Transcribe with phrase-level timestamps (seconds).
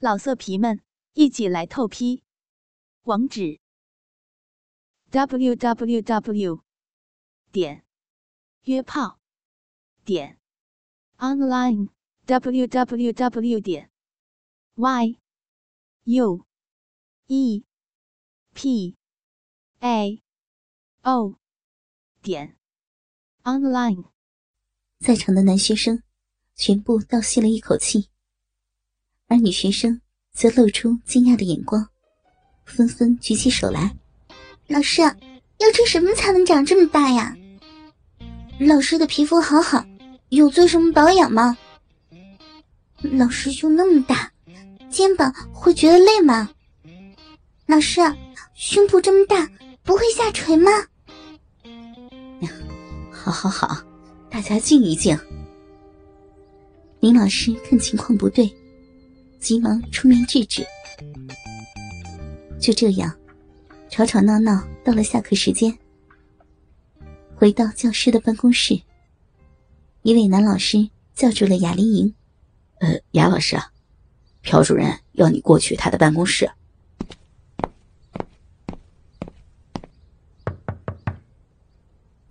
[0.00, 0.80] 老色皮们，
[1.14, 2.22] 一起来透批！
[3.02, 3.58] 网址
[5.10, 6.62] ：w w w
[7.50, 7.84] 点
[8.62, 9.18] 约炮
[10.04, 10.38] 点
[11.16, 11.88] online
[12.26, 13.90] w w w 点
[14.76, 15.18] y
[16.04, 16.46] u
[17.26, 17.64] e
[18.54, 18.96] p
[19.80, 20.22] a
[21.02, 21.40] o
[22.22, 22.56] 点
[23.42, 24.04] online。
[25.00, 26.04] 在场的男学生
[26.54, 28.10] 全部倒吸了一口气。
[29.28, 30.00] 而女学生
[30.32, 31.86] 则露出惊讶的眼光，
[32.64, 33.94] 纷纷举起手来
[34.66, 37.36] ：“老师，要吃什么才能长这么大呀？
[38.58, 39.84] 老师的皮肤好好，
[40.30, 41.56] 有做什么保养吗？
[43.02, 44.32] 老师胸那么大，
[44.90, 46.50] 肩膀会觉得累吗？
[47.66, 48.00] 老师，
[48.54, 49.48] 胸部这么大，
[49.82, 50.70] 不会下垂吗？”
[53.12, 53.84] 好好好，
[54.30, 55.18] 大家静一静。
[57.00, 58.50] 林老师看情况不对。
[59.38, 60.66] 急忙出面制止。
[62.60, 63.16] 就这样，
[63.88, 65.78] 吵吵闹闹到了下课时间。
[67.36, 68.82] 回到教师的办公室，
[70.02, 72.14] 一位男老师叫住了雅丽莹
[72.80, 73.56] ：“呃，雅老师，
[74.42, 76.50] 朴主任要你过去他的办公室。”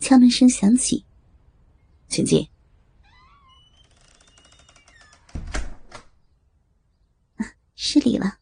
[0.00, 1.04] 敲门声响起，
[2.08, 2.48] 请进。
[7.74, 8.38] 失礼了。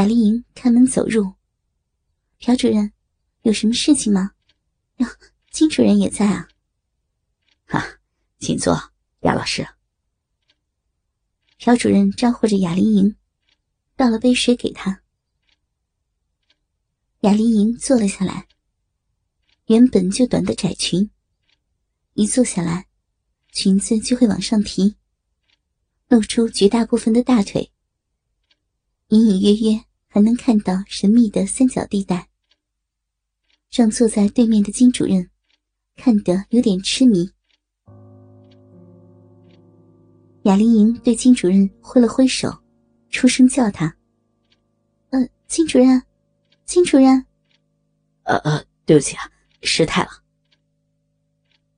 [0.00, 1.34] 雅丽莹开门走入。
[2.38, 2.90] 朴主任，
[3.42, 4.30] 有什么事情吗？
[4.96, 5.06] 哟，
[5.50, 6.48] 金主任也在啊。
[7.66, 7.84] 啊，
[8.38, 8.72] 请坐，
[9.20, 9.68] 雅老师。
[11.58, 13.14] 朴主任招呼着雅丽莹，
[13.94, 15.02] 倒了杯水给她。
[17.20, 18.48] 雅丽莹坐了下来。
[19.66, 21.10] 原本就短的窄裙，
[22.14, 22.86] 一坐下来，
[23.52, 24.96] 裙子就会往上提。
[26.08, 27.70] 露出绝大部分的大腿，
[29.08, 32.28] 隐隐约约还能看到神秘的三角地带，
[33.70, 35.30] 让坐在对面的金主任
[35.94, 37.30] 看得有点痴迷。
[40.42, 42.60] 雅丽莹对金主任挥了挥手，
[43.08, 43.96] 出声叫他
[45.10, 46.02] ：“呃，金主任，
[46.64, 47.24] 金主任。
[48.24, 49.30] ”“呃呃，对不起啊，
[49.62, 50.10] 失态了。”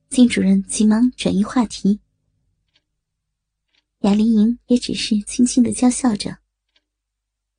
[0.09, 1.99] 金主任急忙转移话题。
[3.99, 6.39] 雅丽莹也只是轻轻的娇笑着，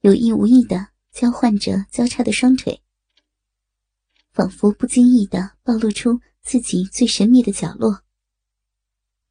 [0.04, 2.82] 有意无意的交换着交叉的双腿，
[4.32, 8.02] 仿佛不经意的暴露出自己最神秘的角落。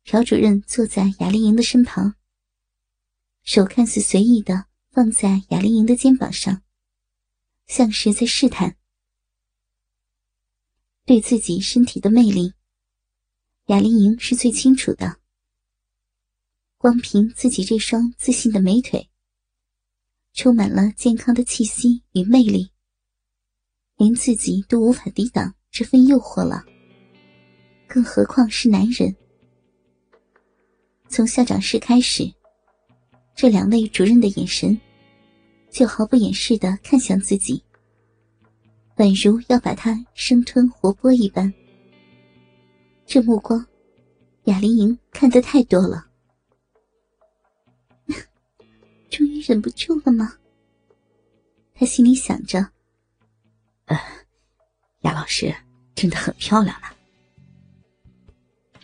[0.03, 2.16] 朴主任坐在雅丽莹的身旁，
[3.44, 6.63] 手看似随意的放在雅丽莹的肩膀上，
[7.67, 8.75] 像是在试探。
[11.06, 12.56] 对自己身体的魅力，
[13.67, 15.19] 雅丽莹是最清楚的。
[16.79, 19.12] 光凭自己这双自信的美腿，
[20.33, 22.71] 充满了健康的气息与魅力，
[23.97, 26.63] 连自己都无法抵挡这份诱惑了，
[27.88, 29.16] 更何况是男人。
[31.07, 32.23] 从校长室开始，
[33.35, 34.75] 这两位主任的眼神
[35.69, 37.63] 就毫不掩饰的看向自己，
[38.97, 41.53] 宛如要把他生吞活剥一般。
[43.05, 43.63] 这目光，
[44.45, 46.07] 雅玲莹看得太多了。
[49.13, 50.40] 终于忍不住了吗？
[51.75, 52.68] 他心里想着。
[53.85, 53.96] 呃，
[55.01, 55.56] 雅老师
[55.94, 56.88] 真的很漂亮呢。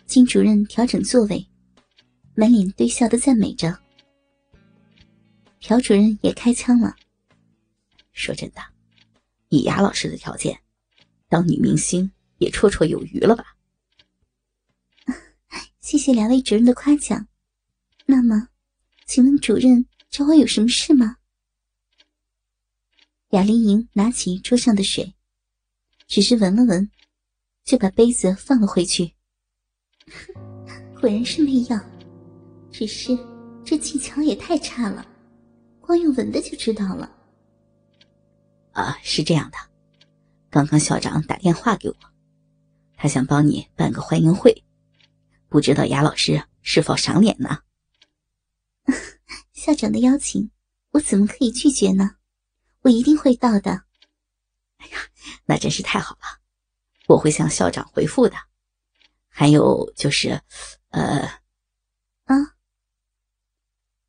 [0.06, 1.44] 金主任调整座位，
[2.36, 3.76] 满脸堆笑的赞美着。
[5.58, 6.94] 朴主任也开腔了。
[8.12, 8.62] 说真的，
[9.48, 10.60] 以雅老师的条件，
[11.28, 12.08] 当女明星
[12.38, 13.56] 也绰绰有余了吧？
[15.80, 17.26] 谢谢两位主任的夸奖。
[18.06, 18.46] 那么，
[19.06, 19.84] 请问主任？
[20.10, 21.18] 找我有什么事吗？
[23.28, 25.14] 雅丽莹拿起桌上的水，
[26.08, 26.90] 只是闻了闻，
[27.62, 29.14] 就把杯子放了回去。
[30.06, 30.34] 哼
[31.00, 31.78] 果然是没有，
[32.72, 33.16] 只是
[33.64, 35.06] 这技巧也太差了，
[35.80, 37.16] 光用闻的就知道了。
[38.72, 39.58] 啊，是这样的，
[40.50, 41.94] 刚刚校长打电话给我，
[42.96, 44.64] 他想帮你办个欢迎会，
[45.48, 47.60] 不知道雅老师是否赏脸呢？
[49.60, 50.50] 校长的邀请，
[50.92, 52.16] 我怎么可以拒绝呢？
[52.80, 53.84] 我一定会到的。
[54.78, 54.98] 哎呀，
[55.44, 56.40] 那真是太好了！
[57.08, 58.34] 我会向校长回复的。
[59.28, 60.40] 还有就是，
[60.88, 61.26] 呃，
[62.24, 62.56] 啊，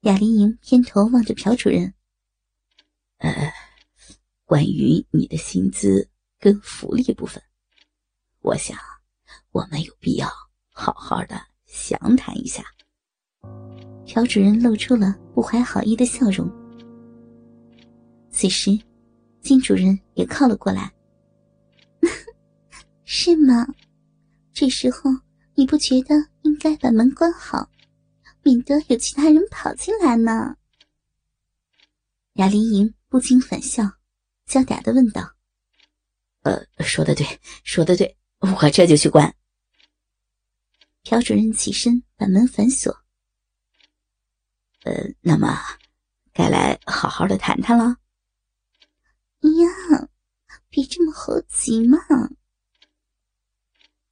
[0.03, 1.94] 雅丽莹偏头望着朴主任。
[3.18, 3.51] 呃，
[4.45, 6.09] 关于你的薪资
[6.39, 7.44] 跟福利部分，
[8.39, 8.77] 我想
[9.50, 10.31] 我们有必要
[10.71, 12.63] 好好的详谈一下。
[14.13, 16.45] 朴主任露出了不怀好意的笑容。
[18.29, 18.77] 此时，
[19.39, 20.91] 金主任也靠了过来。
[23.05, 23.65] 是吗？
[24.51, 25.09] 这时候
[25.55, 27.69] 你不觉得应该把门关好，
[28.43, 30.57] 免得有其他人跑进来呢？
[32.33, 33.81] 雅玲莹不禁反笑，
[34.45, 35.35] 娇嗲的问道
[36.43, 37.25] ：“呃，说的对，
[37.63, 39.33] 说的对，我这就去关。”
[41.03, 43.00] 朴主任起身把门反锁。
[44.83, 45.47] 呃，那么，
[46.33, 47.97] 该来好好的谈谈了。
[49.41, 50.09] 呀，
[50.69, 51.99] 别这么猴急嘛！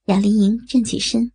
[0.06, 1.31] 雅丽莹站起身，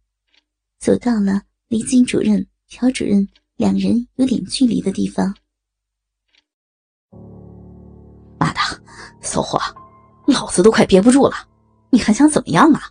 [0.78, 5.34] 走到了离金主任、朴主任两人有点距离的地方。
[8.38, 8.60] 妈的，
[9.20, 9.58] 骚货，
[10.26, 11.48] 老子都快憋不住了，
[11.90, 12.90] 你还想怎么样啊？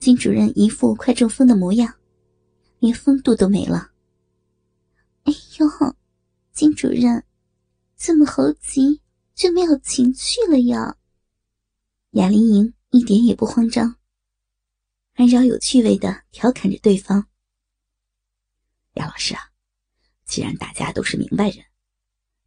[0.00, 1.94] 金主任一副快中风的模样，
[2.78, 3.91] 连风度都没了。
[6.52, 7.24] 金主任，
[7.96, 9.00] 这么猴急
[9.34, 10.98] 就没有情趣了呀？
[12.10, 13.96] 雅丽莹一点也不慌张，
[15.14, 17.26] 还饶有趣味的调侃着对方。
[18.94, 19.40] 杨老师啊，
[20.26, 21.64] 既然大家都是明白人，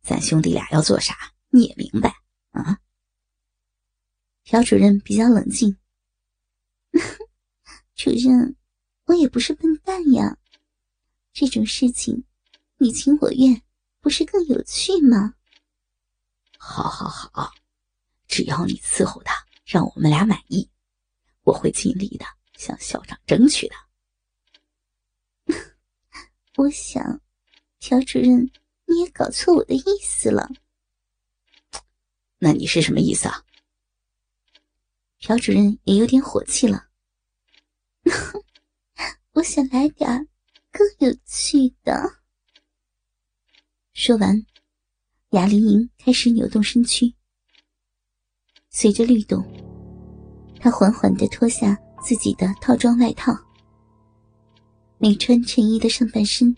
[0.03, 2.13] 咱兄弟俩要做啥你也明白
[2.51, 2.79] 啊？
[4.43, 5.75] 朴主任比较冷静。
[7.95, 8.55] 主任，
[9.05, 10.37] 我也不是笨蛋呀，
[11.33, 12.23] 这种事情。
[12.77, 13.61] 你情我愿，
[14.05, 15.33] 不是更有趣吗？
[16.59, 17.51] 好，好，好，
[18.27, 20.69] 只要你伺候他，让我们俩满意，
[21.41, 22.25] 我会尽力的
[22.55, 23.75] 向校长争取的。
[26.57, 27.19] 我想，
[27.79, 28.51] 朴主任，
[28.85, 30.51] 你也搞错我的意思了。
[32.37, 33.43] 那你是什么意思啊？
[35.17, 36.89] 朴主任也有点火气了。
[39.33, 40.29] 我想来点
[40.69, 42.21] 更有趣的。
[43.97, 44.45] 说完，
[45.29, 47.11] 雅玲莹开始扭动身躯。
[48.69, 49.41] 随着律动，
[50.59, 53.33] 她缓缓的脱下自己的套装外套，
[54.97, 56.53] 没穿衬衣的上半身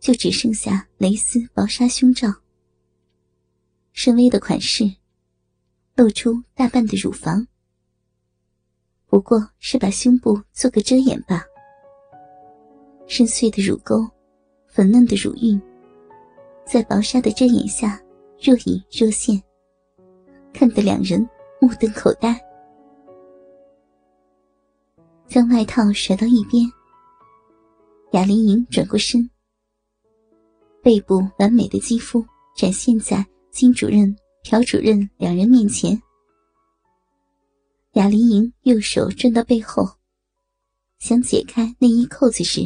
[0.00, 2.32] 就只剩下蕾丝薄纱胸罩，
[3.92, 4.90] 深 V 的款式
[5.96, 7.46] 露出大半的乳房，
[9.04, 11.44] 不过是把胸部做个遮掩罢。
[13.06, 14.08] 深邃的乳沟，
[14.66, 15.60] 粉嫩的乳晕。
[16.70, 17.98] 在薄纱的遮掩下，
[18.38, 19.42] 若隐若现，
[20.52, 21.26] 看得两人
[21.62, 22.38] 目瞪口呆。
[25.26, 26.70] 将外套甩到一边，
[28.12, 29.28] 雅玲莹转过身，
[30.82, 32.22] 背部完美的肌肤
[32.54, 35.98] 展现在金主任、朴主任两人面前。
[37.92, 39.88] 雅玲莹右手转到背后，
[40.98, 42.60] 想解开内衣扣子时，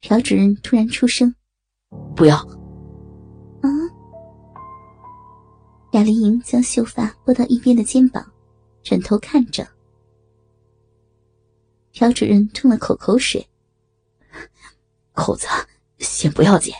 [0.00, 1.32] 朴主任突然出声。
[2.16, 2.36] 不要！
[2.36, 3.68] 啊！
[5.92, 8.32] 雅丽莹将秀发拨到一边的肩膀，
[8.82, 9.66] 转头看着
[11.92, 13.48] 朴主任，吞了口口水。
[15.12, 15.46] 扣子
[15.98, 16.72] 先不要解。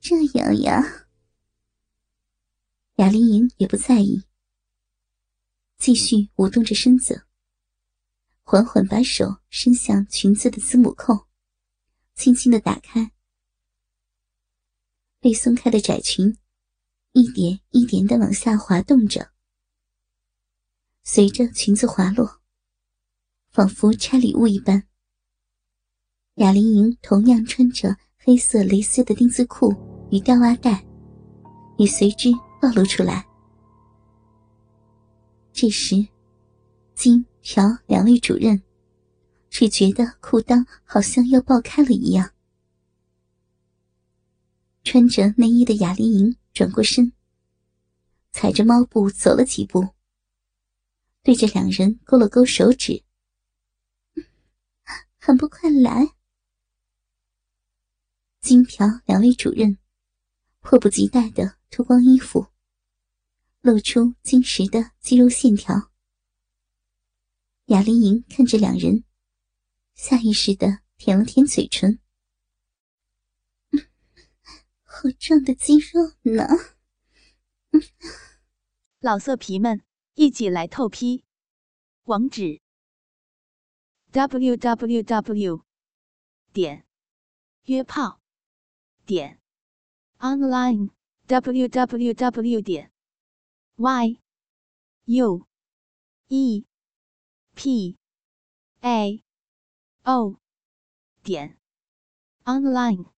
[0.00, 0.82] 这样呀？
[2.96, 4.22] 雅丽莹也不在意，
[5.78, 7.26] 继续舞动着身子，
[8.42, 11.25] 缓缓把手伸向裙子的子母扣。
[12.16, 13.12] 轻轻的打开，
[15.20, 16.36] 被松开的窄裙，
[17.12, 19.32] 一点一点的往下滑动着。
[21.04, 22.40] 随着裙子滑落，
[23.50, 24.88] 仿佛拆礼物一般。
[26.36, 29.74] 雅玲莹同样穿着黑色蕾丝的丁字裤
[30.10, 30.84] 与吊袜带，
[31.76, 33.24] 也随之暴露出来。
[35.52, 35.96] 这时，
[36.94, 38.65] 金朴两位主任。
[39.58, 42.34] 只觉得裤裆好像要爆开了一样。
[44.84, 47.14] 穿着内衣的雅丽莹转过身，
[48.32, 49.94] 踩着猫步走了几步，
[51.22, 53.02] 对着两人勾了勾手指
[55.16, 56.06] ：“还不快来！”
[58.42, 59.78] 金朴两位主任
[60.60, 62.48] 迫不及待的脱光衣服，
[63.62, 65.90] 露出坚实的肌肉线条。
[67.68, 69.05] 雅丽莹看着两人。
[69.96, 71.98] 下意识的舔了舔嘴唇，
[74.82, 76.46] 好壮的肌肉呢！
[79.00, 81.24] 老色皮们，一起来透批，
[82.02, 82.60] 网址
[84.12, 85.64] ：w w w
[86.52, 86.86] 点
[87.64, 88.20] 约炮
[89.06, 89.40] 点
[90.18, 90.90] online
[91.26, 92.92] w w w 点
[93.76, 94.20] y
[95.06, 95.46] u
[96.28, 96.66] e
[97.54, 97.96] p
[98.82, 99.25] a。
[100.06, 100.36] O。
[101.24, 101.58] 点
[102.44, 103.15] online。